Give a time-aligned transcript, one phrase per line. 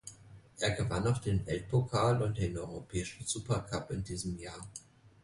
[0.57, 4.67] Er gewann noch den Weltpokal und den europäischen Supercup in diesem Jahr.